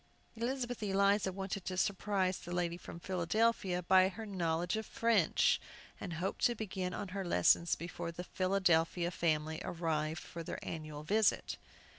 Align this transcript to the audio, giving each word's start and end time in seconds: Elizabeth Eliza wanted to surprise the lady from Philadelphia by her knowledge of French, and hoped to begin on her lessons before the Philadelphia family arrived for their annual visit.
Elizabeth 0.35 0.81
Eliza 0.81 1.31
wanted 1.31 1.63
to 1.65 1.77
surprise 1.77 2.39
the 2.39 2.51
lady 2.51 2.75
from 2.75 2.99
Philadelphia 2.99 3.83
by 3.83 4.09
her 4.09 4.25
knowledge 4.25 4.75
of 4.75 4.87
French, 4.87 5.61
and 5.99 6.13
hoped 6.13 6.43
to 6.43 6.55
begin 6.55 6.91
on 6.91 7.09
her 7.09 7.23
lessons 7.23 7.75
before 7.75 8.11
the 8.11 8.23
Philadelphia 8.23 9.11
family 9.11 9.61
arrived 9.63 10.23
for 10.23 10.41
their 10.41 10.57
annual 10.67 11.03
visit. 11.03 11.57